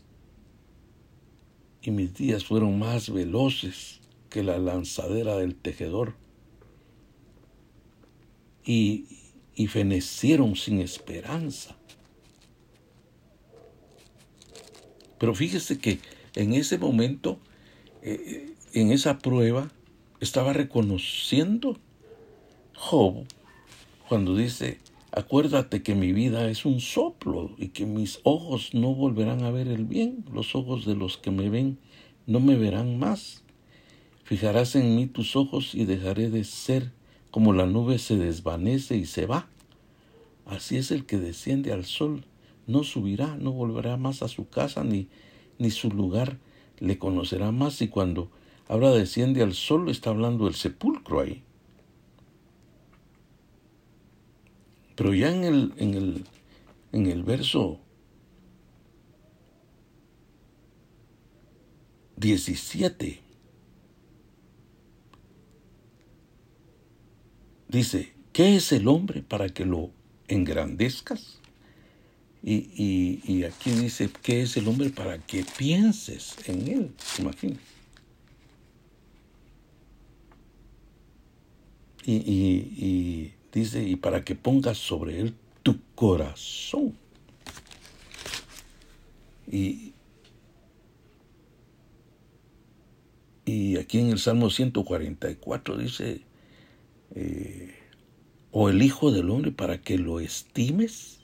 [1.81, 6.17] y mis días fueron más veloces que la lanzadera del tejedor,
[8.65, 9.07] y,
[9.55, 11.77] y fenecieron sin esperanza.
[15.23, 16.01] Pero fíjese que
[16.35, 17.39] en ese momento,
[18.03, 19.71] eh, en esa prueba,
[20.19, 21.79] estaba reconociendo
[22.75, 23.25] Job
[24.09, 24.81] cuando dice,
[25.13, 29.69] acuérdate que mi vida es un soplo y que mis ojos no volverán a ver
[29.69, 31.79] el bien, los ojos de los que me ven
[32.27, 33.45] no me verán más.
[34.25, 36.91] Fijarás en mí tus ojos y dejaré de ser
[37.31, 39.47] como la nube se desvanece y se va.
[40.47, 42.25] Así es el que desciende al sol,
[42.67, 45.09] no subirá, no volverá más a su casa ni,
[45.59, 46.39] ni su lugar
[46.79, 48.31] le conocerá más y cuando
[48.69, 51.43] ahora desciende al sol está hablando del sepulcro ahí.
[54.97, 56.25] Pero ya en el, en el,
[56.93, 57.81] en el verso
[62.17, 63.21] 17
[67.69, 69.91] dice, ¿qué es el hombre para que lo
[70.29, 71.42] engrandezcas?
[72.45, 76.91] Y, y, aquí dice, ¿qué es el hombre para que pienses en él?
[77.21, 77.61] Imagínate.
[82.05, 86.97] Y, y, dice, y para que pongas sobre él tu corazón.
[89.49, 89.93] Y,
[93.45, 96.23] y aquí en el Salmo 144 dice,
[97.15, 97.73] eh,
[98.51, 101.22] o el Hijo del Hombre para que lo estimes,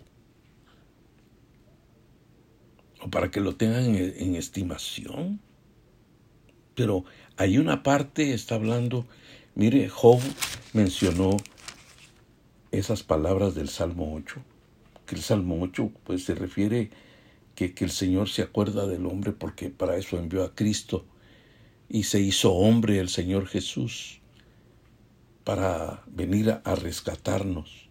[3.00, 5.40] o para que lo tengan en, estimación.
[6.74, 7.04] Pero
[7.36, 9.06] hay una parte, está hablando,
[9.54, 10.20] mire, Job
[10.72, 11.36] mencionó
[12.70, 14.40] esas palabras del Salmo 8,
[15.06, 16.90] que el Salmo 8 pues se refiere
[17.54, 21.04] que, que el Señor se acuerda del hombre porque para eso envió a Cristo
[21.88, 24.20] y se hizo hombre el Señor Jesús
[25.48, 27.88] para venir a, rescatarnos.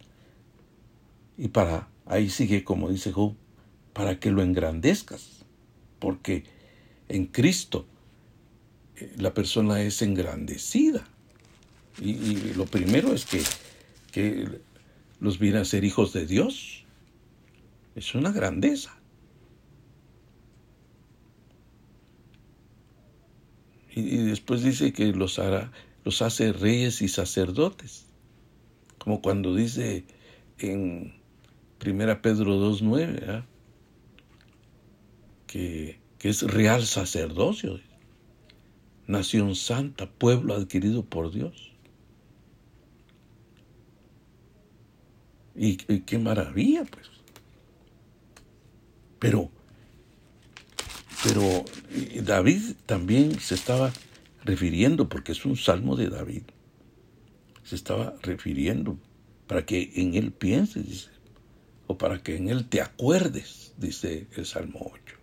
[1.39, 3.33] Y para, ahí sigue como dice Job,
[3.97, 5.43] para que lo engrandezcas,
[5.97, 6.43] porque
[7.09, 7.87] en Cristo
[8.95, 11.03] eh, la persona es engrandecida.
[11.99, 13.41] Y, lo primero es que,
[14.11, 14.61] que
[15.19, 16.85] los viene a ser hijos de Dios.
[17.95, 18.95] Es una grandeza.
[23.95, 25.71] Y, después dice que los hará,
[26.05, 28.05] los hace reyes y sacerdotes.
[28.99, 30.05] Como cuando dice
[30.59, 31.15] en
[31.79, 33.43] Primera Pedro 2.9,
[35.47, 37.79] que, es real sacerdocio,
[39.07, 41.71] nación santa, pueblo adquirido por Dios.
[45.55, 47.07] Y, y, qué maravilla, pues.
[49.19, 49.49] Pero,
[51.23, 51.65] pero
[52.21, 53.91] David también se estaba
[54.43, 56.43] refiriendo, porque es un salmo de David,
[57.63, 58.97] se estaba refiriendo
[59.47, 61.09] para que en él pienses,
[61.87, 65.16] o para que en él te acuerdes, dice el Salmo 8.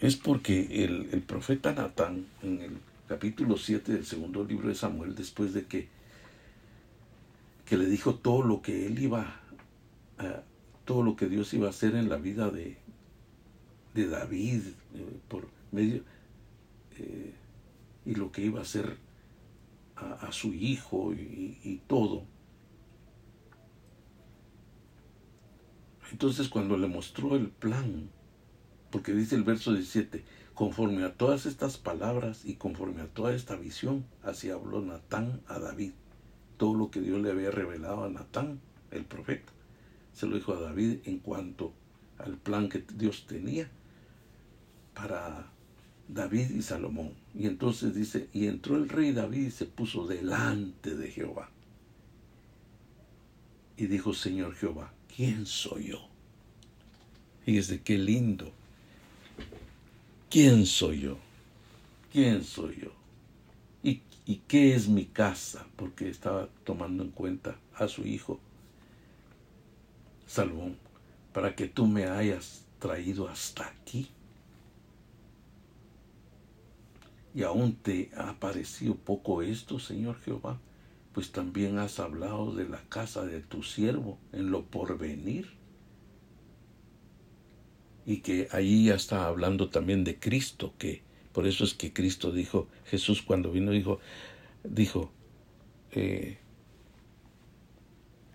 [0.00, 2.78] Es porque el, profeta Natán, en el
[3.08, 5.88] capítulo 7 del segundo libro de Samuel, después de que,
[7.64, 9.40] que le dijo todo lo que él iba
[10.86, 12.78] todo lo que Dios iba a hacer en la vida de,
[13.92, 14.62] de David
[14.94, 16.04] eh, por medio
[16.98, 17.34] eh,
[18.06, 18.96] y lo que iba a hacer
[19.96, 22.24] a, su hijo y, todo.
[26.12, 28.10] Entonces cuando le mostró el plan,
[28.96, 33.54] porque dice el verso 17, conforme a todas estas palabras y conforme a toda esta
[33.54, 35.92] visión, así habló Natán a David.
[36.56, 38.58] Todo lo que Dios le había revelado a Natán,
[38.90, 39.52] el profeta,
[40.14, 41.74] se lo dijo a David en cuanto
[42.16, 43.68] al plan que Dios tenía
[44.94, 45.46] para
[46.08, 47.12] David y Salomón.
[47.34, 51.50] Y entonces dice, y entró el rey David y se puso delante de Jehová.
[53.76, 56.08] Y dijo, Señor Jehová, ¿quién soy yo?
[57.44, 58.54] Fíjese qué lindo.
[60.30, 61.18] ¿Quién soy yo?
[62.12, 62.90] ¿Quién soy yo?
[63.82, 65.66] ¿Y, ¿Y qué es mi casa?
[65.76, 68.40] Porque estaba tomando en cuenta a su hijo
[70.26, 70.76] Salomón,
[71.32, 74.08] para que tú me hayas traído hasta aquí.
[77.36, 80.58] y aún te ha parecido poco esto, Señor Jehová,
[81.12, 85.46] pues también has hablado de la casa de tu siervo en lo porvenir.
[88.06, 92.32] Y que ahí ya está hablando también de Cristo, que por eso es que Cristo
[92.32, 94.00] dijo, Jesús cuando vino dijo,
[94.64, 95.12] dijo,
[95.90, 96.38] eh,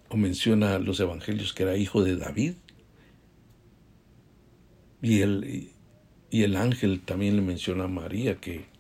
[0.10, 2.54] o menciona los evangelios que era hijo de David.
[5.02, 5.72] Y el,
[6.30, 8.72] y el ángel también le menciona a María que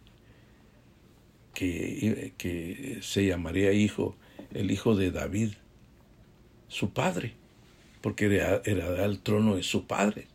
[1.53, 4.15] que, se llamaría hijo,
[4.53, 5.53] el hijo de David,
[6.67, 7.33] su padre,
[8.01, 10.27] porque heredará el trono de su padre.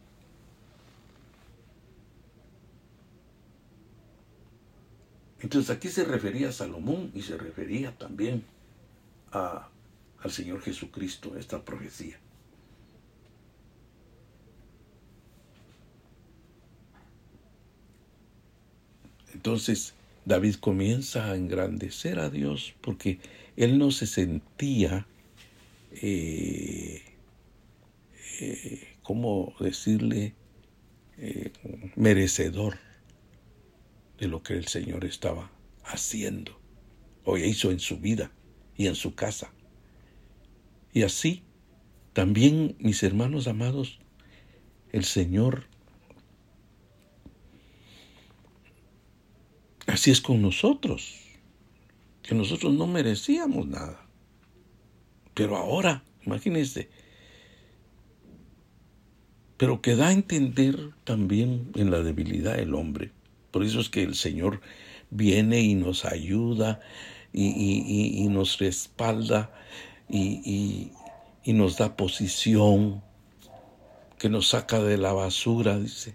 [5.40, 8.44] Entonces aquí se refería a Salomón y se refería también
[9.32, 9.68] a,
[10.20, 12.18] al Señor Jesucristo, esta profecía.
[19.34, 19.94] Entonces,
[20.24, 23.20] David comienza a engrandecer a Dios porque
[23.56, 25.06] él no se sentía,
[25.92, 27.02] eh,
[28.40, 30.34] eh, ¿cómo decirle?,
[31.18, 31.50] eh,
[31.96, 32.76] merecedor
[34.18, 35.50] de lo que el Señor estaba
[35.84, 36.60] haciendo
[37.24, 38.32] o hizo en su vida
[38.76, 39.52] y en su casa.
[40.92, 41.42] Y así,
[42.12, 43.98] también, mis hermanos amados,
[44.92, 45.68] el Señor
[49.86, 51.14] Así es con nosotros,
[52.22, 54.04] que nosotros no merecíamos nada.
[55.32, 56.90] Pero ahora, imagínense,
[59.56, 63.12] pero que da a entender también en la debilidad del hombre.
[63.50, 64.60] Por eso es que el Señor
[65.10, 66.80] viene y nos ayuda
[67.32, 69.52] y, nos respalda
[70.08, 70.92] y,
[71.46, 73.02] nos da posición,
[74.18, 76.14] que nos saca de la basura, dice,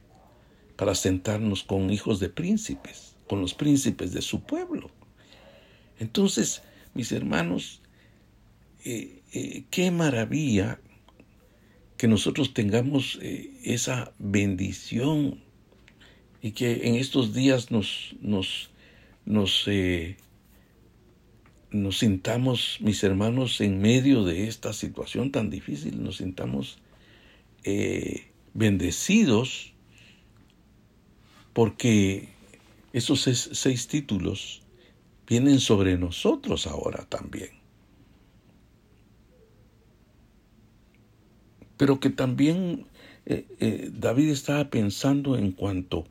[0.75, 4.91] para sentarnos con hijos de príncipes con los príncipes de su pueblo.
[5.99, 6.63] Entonces,
[6.93, 7.81] mis hermanos,
[8.83, 10.81] eh, eh, qué maravilla
[11.95, 15.41] que nosotros tengamos eh, esa bendición
[16.41, 18.69] y que en estos días nos, nos,
[19.25, 19.67] nos,
[21.71, 26.79] nos sintamos, mis hermanos, en medio de esta situación tan difícil, nos sintamos
[28.53, 29.73] bendecidos
[31.53, 32.29] porque
[32.93, 34.61] esos seis, títulos
[35.27, 37.49] vienen sobre nosotros ahora también.
[41.77, 42.85] Pero que también
[43.25, 46.05] eh, eh, David estaba pensando en cuanto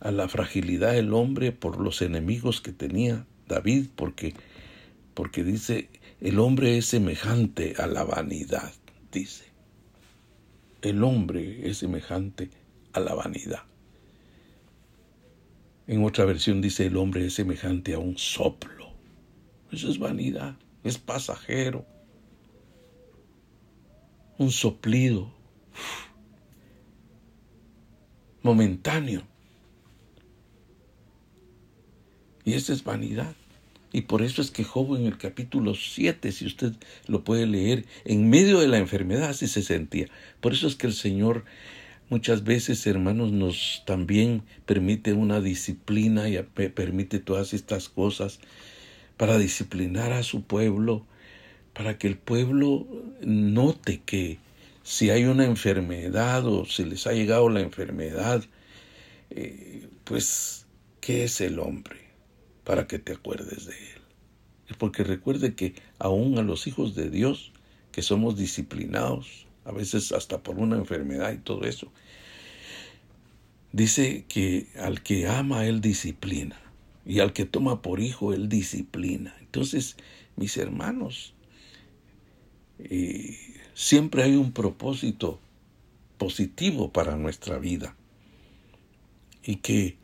[0.00, 4.34] a la fragilidad del hombre por los enemigos que tenía David, porque,
[5.14, 5.88] porque dice,
[6.20, 8.72] el hombre es semejante a la vanidad,
[9.12, 9.44] dice.
[10.82, 12.50] El hombre es semejante
[12.92, 13.62] a la vanidad.
[15.86, 18.90] En otra versión dice el hombre es semejante a un soplo.
[19.70, 21.84] Eso es vanidad, es pasajero,
[24.38, 25.32] un soplido
[28.42, 29.22] momentáneo.
[32.46, 33.34] Y esa es vanidad.
[33.92, 36.72] Y por eso es que Job en el capítulo 7, si usted
[37.08, 40.06] lo puede leer, en medio de la enfermedad así se sentía.
[40.40, 41.44] Por eso es que el Señor
[42.08, 48.38] muchas veces, hermanos, nos también permite una disciplina y permite todas estas cosas
[49.16, 51.04] para disciplinar a su pueblo,
[51.72, 52.86] para que el pueblo
[53.22, 54.38] note que
[54.84, 58.44] si hay una enfermedad o si les ha llegado la enfermedad,
[59.30, 60.66] eh, pues,
[61.00, 62.05] ¿qué es el hombre?
[62.66, 64.02] Para que te acuerdes de él.
[64.76, 67.52] Porque recuerde que aún a los hijos de Dios,
[67.92, 71.92] que somos disciplinados, a veces hasta por una enfermedad y todo eso,
[73.72, 76.60] dice que al que ama, él disciplina.
[77.04, 79.36] Y al que toma por hijo, él disciplina.
[79.40, 79.96] Entonces,
[80.34, 81.34] mis hermanos,
[82.80, 83.38] eh,
[83.74, 85.38] siempre hay un propósito
[86.18, 87.94] positivo para nuestra vida.
[89.44, 89.96] Y que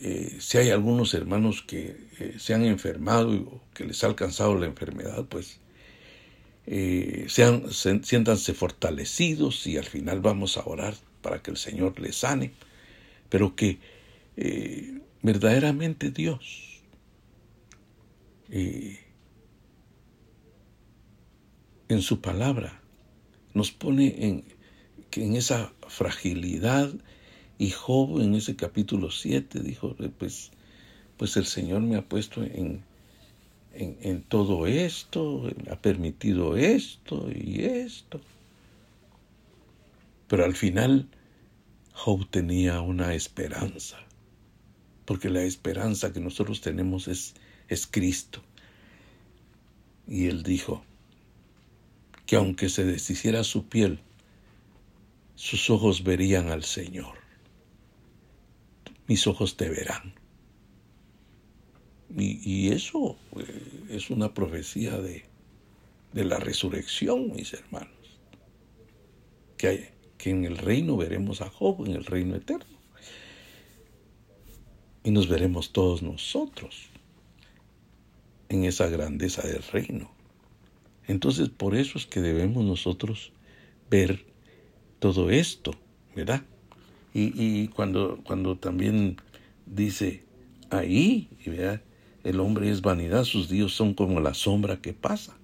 [0.00, 4.58] eh, si hay algunos hermanos que eh, se han enfermado o que les ha alcanzado
[4.58, 5.60] la enfermedad, pues
[7.28, 12.52] sean, siéntanse fortalecidos y al final vamos a orar para que el Señor les sane,
[13.28, 13.78] pero que
[15.20, 16.80] verdaderamente Dios.
[21.88, 22.80] en su palabra
[23.52, 24.44] nos pone en,
[25.12, 26.92] en esa fragilidad
[27.58, 30.50] y Job en ese capítulo 7 dijo, pues,
[31.16, 32.82] pues el Señor me ha puesto en,
[33.72, 38.20] en, en todo esto, ha permitido esto y esto.
[40.28, 41.08] Pero al final
[41.92, 44.04] Job tenía una esperanza
[45.04, 47.34] porque la esperanza que nosotros tenemos es,
[47.68, 48.42] es Cristo.
[50.06, 50.84] Y él dijo
[52.26, 54.00] que aunque se deshiciera su piel,
[55.34, 57.23] sus ojos verían al Señor.
[59.06, 60.14] Mis ojos te verán.
[62.16, 65.24] Y, eso eh, es una profecía de,
[66.12, 67.90] de, la resurrección, mis hermanos.
[69.56, 72.74] Que, que en el reino veremos a Job, en el reino eterno
[75.04, 76.88] y nos veremos todos nosotros
[78.48, 80.10] en esa grandeza del reino.
[81.06, 83.32] Entonces por eso es que debemos nosotros
[83.90, 84.24] ver
[84.98, 85.72] todo esto,
[86.16, 86.42] ¿verdad?
[87.16, 89.18] Y, cuando, cuando también
[89.66, 90.24] dice
[90.70, 91.80] ahí, ¿verdad?
[92.24, 95.36] el hombre es vanidad, sus días son como la sombra que pasa.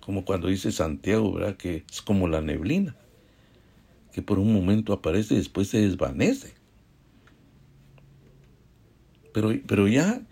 [0.00, 1.56] Como cuando dice Santiago, ¿verdad?
[1.56, 2.96] Que es como la neblina,
[4.12, 6.54] que por un momento aparece y después se desvanece.
[9.34, 10.22] Pero, pero ya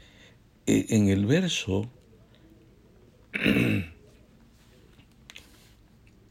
[0.66, 1.90] eh, en el verso,
[3.32, 3.92] en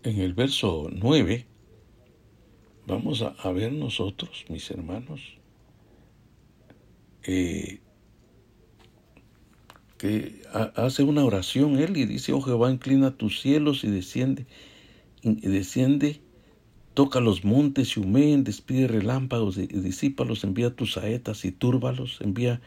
[0.04, 1.46] el verso 9,
[2.92, 5.22] vamos a, ver nosotros, mis hermanos,
[7.24, 7.80] eh,
[9.98, 10.42] que
[10.76, 14.46] hace una oración él y dice, oh Jehová, inclina tus cielos y desciende,
[15.24, 16.22] y desciende
[16.94, 22.60] Toca los montes y humeen, despide relámpagos y disípalos, envía tus saetas y túrbalos, envía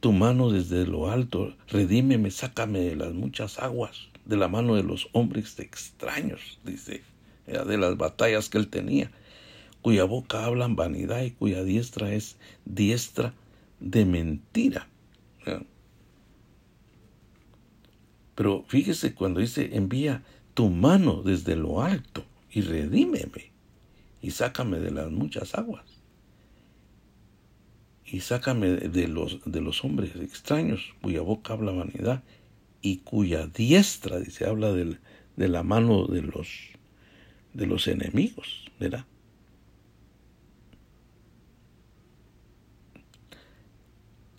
[0.00, 4.82] tu mano desde lo alto, redímeme, sácame de las muchas aguas, de la mano de
[4.82, 7.02] los hombres extraños, dice,
[7.46, 9.10] de las batallas que él tenía,
[9.84, 13.34] cuya boca hablan vanidad y cuya diestra es diestra
[13.80, 14.88] de mentira.
[18.34, 20.22] Pero fíjese cuando dice, envía
[20.54, 23.52] tu mano desde lo alto y redímeme
[24.22, 25.84] y sácame de las muchas aguas.
[28.06, 32.22] Y sácame de los, de los hombres extraños cuya boca habla vanidad
[32.80, 36.70] y cuya diestra, dice, habla de la mano de los,
[37.52, 39.04] de los enemigos, ¿verdad?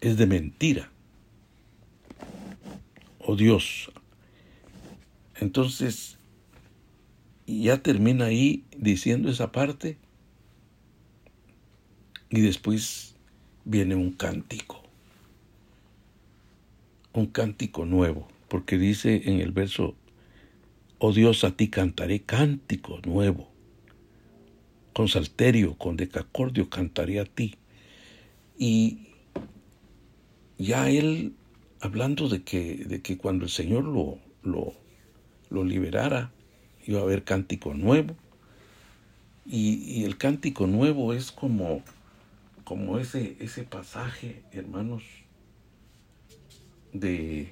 [0.05, 0.91] Es de mentira.
[3.17, 3.91] Oh Dios.
[5.37, 6.19] Entonces,
[7.47, 9.97] ya termina ahí diciendo esa parte.
[12.29, 13.15] Y después
[13.63, 14.83] viene un cántico.
[17.11, 18.27] Un cántico nuevo.
[18.47, 19.95] Porque dice en el verso,
[20.99, 23.49] oh Dios, a ti cantaré cántico nuevo.
[24.93, 27.55] Con salterio, con decacordio cantaré a ti.
[28.59, 29.14] Y
[30.57, 31.33] ya él,
[31.81, 34.73] hablando de que, de que cuando el Señor lo, lo,
[35.49, 36.31] lo liberara,
[36.85, 38.15] iba a haber cántico nuevo.
[39.45, 41.83] Y, el cántico nuevo es como,
[42.63, 45.03] como ese, ese pasaje, hermanos,
[46.93, 47.49] de,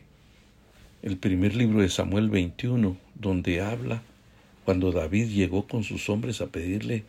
[1.04, 4.02] el primer libro de Samuel 21, donde habla
[4.66, 7.04] cuando David llegó con sus hombres a pedirle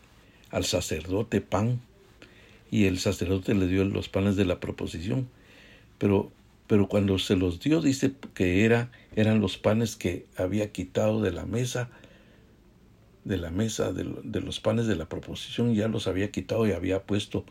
[0.51, 1.81] al sacerdote pan
[2.71, 5.29] y el sacerdote le dio los panes de la proposición.
[5.99, 6.33] Pero,
[6.67, 11.33] pero cuando se los dio, dice que era, eran los panes que había quitado de
[11.33, 11.91] la mesa,
[13.25, 14.05] de la mesa de,
[14.41, 17.45] los panes de la proposición, ya los había quitado y había puesto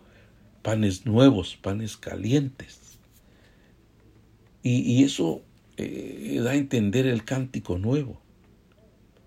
[0.61, 2.99] panes nuevos, panes calientes.
[4.65, 5.41] Y, eso
[5.75, 8.21] eh, da a entender el cántico nuevo.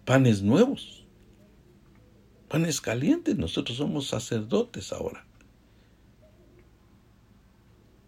[0.07, 1.05] Panes nuevos.
[2.49, 3.37] Panes calientes.
[3.37, 5.27] Nosotros somos sacerdotes ahora.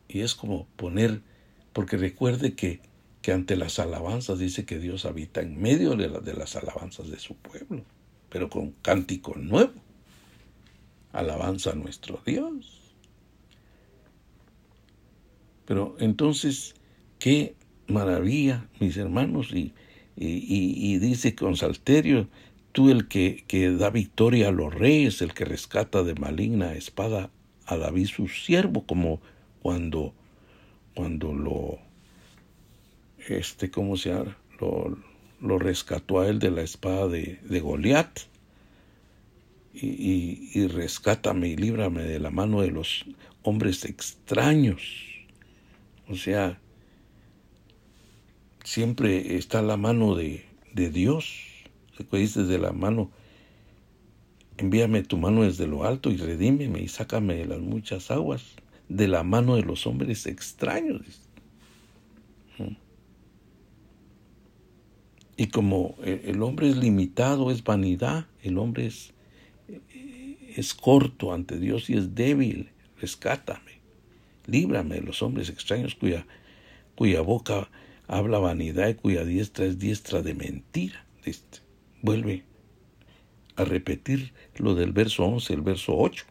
[0.09, 1.22] Y es como poner,
[1.72, 2.80] porque recuerde que,
[3.22, 7.36] que ante las alabanzas dice que Dios habita en medio de, las alabanzas de su
[7.36, 7.84] pueblo,
[8.30, 9.74] pero con cántico nuevo.
[11.12, 12.94] Alabanza a nuestro Dios.
[15.64, 16.74] Pero entonces,
[17.18, 17.54] qué
[17.86, 19.74] maravilla, mis hermanos, y,
[20.16, 22.28] y, y dice con Salterio,
[22.72, 27.30] tú el que, que, da victoria a los reyes, el que rescata de maligna espada
[27.66, 29.20] a David su siervo, como
[29.62, 30.14] cuando,
[30.94, 31.78] cuando lo,
[33.28, 34.36] este, ¿cómo se llama?
[34.61, 34.96] Lo,
[35.40, 38.20] lo rescató a él de la espada de, de Goliat.
[39.74, 43.04] Y, y, y, rescátame y líbrame de la mano de los
[43.42, 44.82] hombres extraños.
[46.09, 46.59] O sea,
[48.64, 51.44] siempre está la mano de, de Dios.
[52.11, 53.11] Dice de la mano,
[54.56, 58.56] envíame tu mano desde lo alto y redímeme y sácame de las muchas aguas
[58.89, 61.22] de la mano de los hombres extraños.
[65.36, 69.12] Y como el hombre es limitado, es vanidad, el hombre es,
[70.57, 72.70] es corto ante Dios y es débil,
[73.01, 73.80] rescátame,
[74.47, 76.26] líbrame de los hombres extraños cuya,
[76.97, 77.70] cuya boca
[78.09, 81.05] habla vanidad y cuya diestra es diestra de mentira.
[82.01, 82.45] Vuelve
[83.57, 86.24] a repetir lo del verso 11, el verso 8.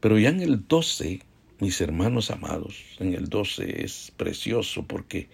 [0.00, 1.20] Pero ya en el 12,
[1.60, 5.28] mis hermanos amados, en el 12 es precioso porque,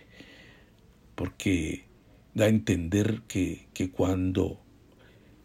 [1.14, 1.84] porque
[2.32, 4.60] da a entender que, que cuando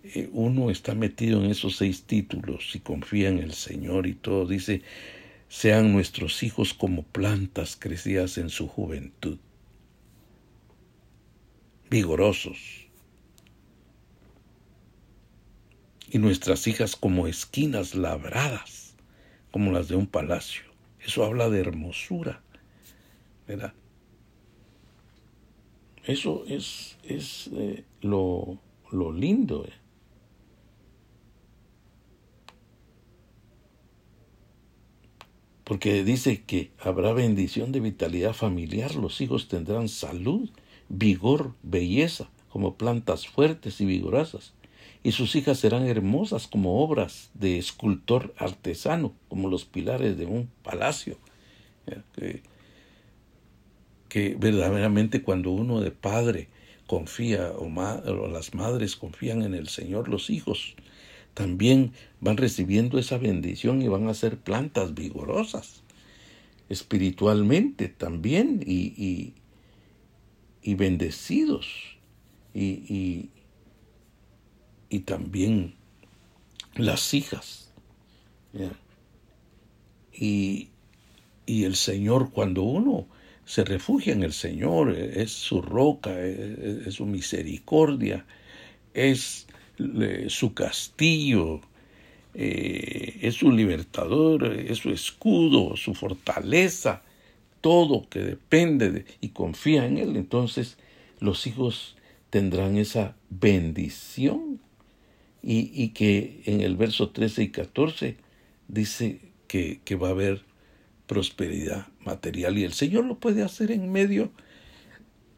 [0.03, 4.45] eh, uno está metido en esos seis títulos y confía en el Señor y todo,
[4.45, 4.83] dice,
[5.49, 9.37] sean nuestros hijos como plantas crecidas en su juventud,
[11.89, 12.87] vigorosos,
[16.11, 18.78] y nuestras hijas como esquinas labradas
[19.51, 20.63] como las de un palacio.
[20.99, 22.41] Eso habla de hermosura,
[23.47, 23.73] ¿verdad?
[26.05, 28.59] Eso es, es eh, lo,
[28.91, 29.65] lo, lindo.
[29.65, 29.73] Eh.
[35.63, 40.49] Porque dice que habrá bendición de vitalidad familiar, los hijos tendrán salud,
[40.89, 44.53] vigor, belleza, como plantas fuertes y vigorosas
[45.03, 50.49] y sus hijas serán hermosas como obras de escultor artesano, como los pilares de un
[50.63, 51.17] palacio.
[54.09, 56.49] Que, verdaderamente cuando uno de padre
[56.87, 57.69] confía o,
[58.27, 60.75] las madres confían en el Señor, los hijos
[61.33, 65.83] también van recibiendo esa bendición y van a ser plantas vigorosas
[66.69, 69.33] espiritualmente también y,
[70.61, 71.67] y, bendecidos
[72.53, 73.29] y,
[74.89, 75.75] y también
[76.75, 77.71] las hijas.
[80.13, 80.69] Y,
[81.45, 83.07] y, el Señor, cuando uno
[83.45, 88.25] se refugia en el Señor, es su roca, es, su misericordia,
[88.93, 89.47] es
[90.27, 91.61] su castillo,
[92.33, 97.03] es su libertador, es su escudo, su fortaleza,
[97.61, 100.77] todo que depende de, y confía en Él, entonces
[101.19, 101.95] los hijos
[102.29, 104.59] tendrán esa bendición
[105.41, 108.17] y, que en el verso 13 y 14
[108.67, 110.43] dice que, va a haber
[111.07, 114.31] prosperidad material y el Señor lo puede hacer en medio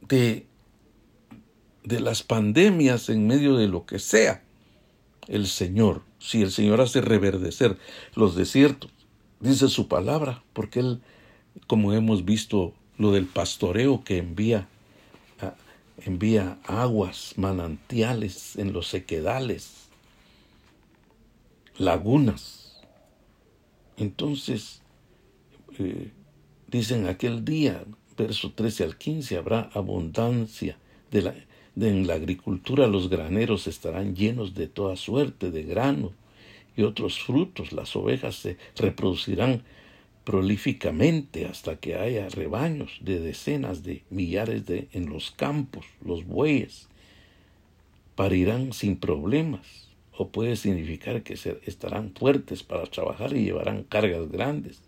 [0.07, 0.45] de,
[1.83, 4.43] de las pandemias, en medio de lo que sea.
[5.27, 7.77] El Señor, si el Señor hace reverdecer
[8.15, 8.91] los desiertos,
[9.39, 11.01] dice su palabra, porque Él,
[11.67, 14.67] como hemos visto lo del pastoreo que envía
[16.05, 19.80] envía aguas, manantiales en los sequedales,
[21.77, 22.81] lagunas.
[23.97, 24.81] Entonces,
[25.77, 26.11] eh,
[26.67, 27.83] dicen aquel día,
[28.17, 30.77] verso 13 al 15, habrá abundancia
[31.11, 31.35] de la,
[31.79, 36.13] en la agricultura, los graneros estarán llenos de toda suerte de grano
[36.75, 39.63] y otros frutos, las ovejas se reproducirán
[40.23, 46.87] prolíficamente hasta que haya rebaños de decenas de millares de en los campos, los bueyes
[48.15, 49.90] parirán sin problemas,
[50.29, 51.33] puede significar que
[51.65, 54.81] estarán fuertes para trabajar y llevarán cargas grandes.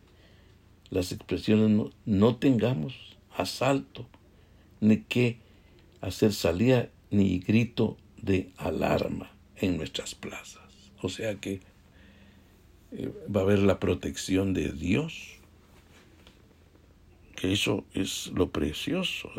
[0.90, 4.08] Las expresiones no, no tengamos asalto,
[4.80, 5.38] ni que
[6.02, 10.92] hacer salida, ni grito de alarma en nuestras plazas.
[11.02, 11.62] O sea que
[12.92, 15.40] eh, va a haber la protección de Dios,
[17.36, 19.30] que eso es lo precioso.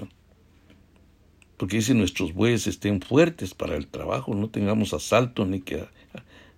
[1.56, 5.86] Porque si nuestros bueyes estén fuertes para el trabajo, no tengamos asalto ni que,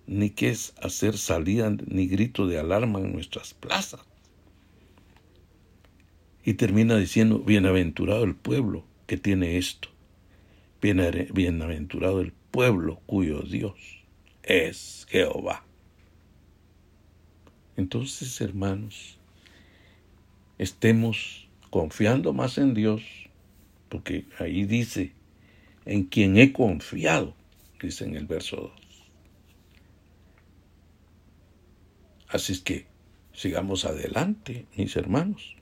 [0.07, 4.01] ni que es hacer salida ni grito de alarma en nuestras plazas.
[6.43, 9.89] Y termina diciendo, bienaventurado el pueblo que tiene esto.
[10.81, 13.75] Bienaventurado el pueblo cuyo Dios
[14.43, 15.65] es Jehová.
[17.75, 19.19] Entonces, hermanos,
[20.57, 23.03] estemos confiando más en Dios,
[23.89, 25.13] porque ahí dice,
[25.85, 27.35] en quien he confiado,
[27.81, 28.71] dice en el verso 2.
[32.29, 32.87] Así es que
[33.33, 35.55] sigamos adelante, mis hermanos,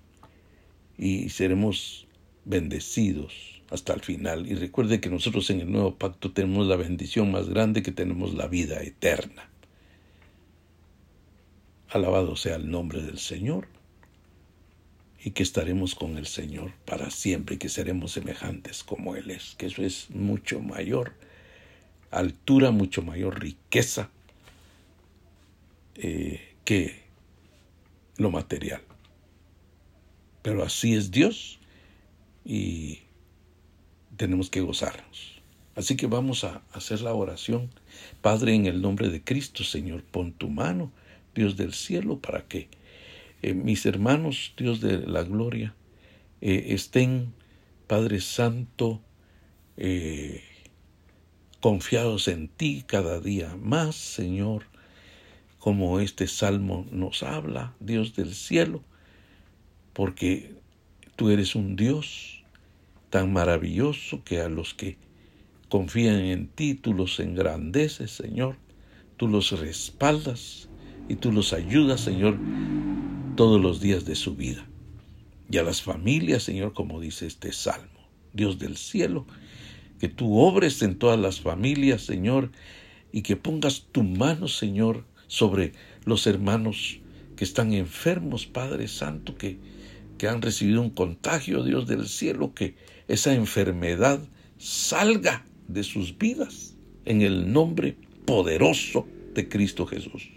[0.97, 2.07] y seremos
[2.45, 4.47] bendecidos hasta el final.
[4.47, 8.33] Y recuerde que nosotros en el nuevo pacto tenemos la bendición más grande que tenemos
[8.33, 9.49] la vida eterna.
[11.89, 13.67] Alabado sea el nombre del Señor
[15.25, 19.55] y que estaremos con el Señor para siempre y que seremos semejantes como Él es,
[19.57, 21.13] que eso es mucho mayor
[22.11, 24.11] altura, mucho mayor riqueza
[25.95, 27.01] eh, que
[28.17, 28.83] lo material.
[30.43, 31.57] Pero así es Dios
[32.45, 32.99] y
[34.17, 35.41] tenemos que gozarnos.
[35.75, 37.71] Así que vamos a hacer la oración.
[38.21, 40.91] Padre, en el nombre de Cristo, Señor, pon tu mano,
[41.33, 42.69] Dios del cielo, para que
[43.45, 45.75] eh, mis hermanos, Dios de la gloria,
[46.41, 47.31] eh, estén,
[47.85, 49.03] Padre Santo,
[49.77, 50.41] eh,
[51.61, 54.63] confiados en ti cada día más, Señor,
[55.59, 58.81] como este salmo nos habla, Dios del cielo,
[59.93, 60.55] porque
[61.15, 62.43] tú eres un Dios
[63.11, 64.97] tan maravilloso que a los que
[65.69, 68.57] confían en ti tú los engrandeces, Señor,
[69.17, 70.67] tú los respaldas
[71.07, 72.39] y tú los ayudas, Señor,
[73.35, 74.65] todos los días de su vida.
[75.49, 79.25] Y a las familias, Señor, como dice este salmo, Dios del cielo,
[79.99, 82.51] que tú obres en todas las familias, Señor,
[83.11, 85.73] y que pongas tu mano, Señor, sobre
[86.05, 86.99] los hermanos
[87.35, 89.57] que están enfermos, Padre Santo, que,
[90.17, 92.75] que han recibido un contagio, Dios del cielo, que
[93.07, 94.19] esa enfermedad
[94.57, 96.75] salga de sus vidas
[97.05, 100.34] en el nombre poderoso de Cristo Jesús.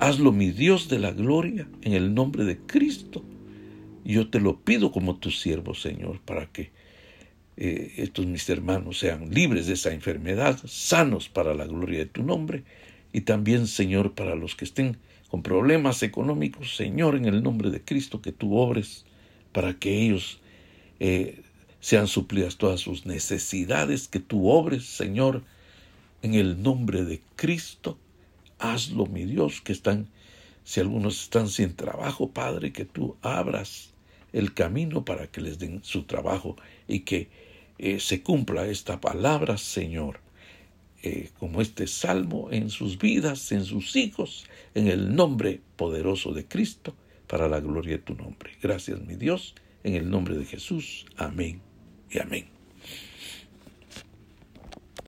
[0.00, 3.24] Hazlo, mi Dios de la gloria, en el nombre de Cristo.
[4.04, 6.70] Yo te lo pido como tu siervo, Señor, para que
[7.56, 12.22] eh, estos mis hermanos sean libres de esa enfermedad, sanos para la gloria de tu
[12.22, 12.62] nombre,
[13.12, 17.82] y también, Señor, para los que estén con problemas económicos, Señor, en el nombre de
[17.82, 19.04] Cristo, que tú obres
[19.50, 20.40] para que ellos
[21.00, 21.42] eh,
[21.80, 25.42] sean suplidas todas sus necesidades, que tú obres, Señor,
[26.22, 27.98] en el nombre de Cristo.
[28.58, 30.08] Hazlo, mi Dios, que están,
[30.64, 33.94] si algunos están sin trabajo, Padre, que tú abras
[34.32, 36.56] el camino para que les den su trabajo
[36.86, 37.28] y que
[37.78, 40.20] eh, se cumpla esta palabra, Señor,
[41.02, 46.46] eh, como este salmo en sus vidas, en sus hijos, en el nombre poderoso de
[46.46, 46.94] Cristo,
[47.26, 48.52] para la gloria de tu nombre.
[48.60, 49.54] Gracias, mi Dios
[49.84, 51.06] en el nombre de Jesús.
[51.16, 51.60] Amén
[52.10, 52.57] y amén.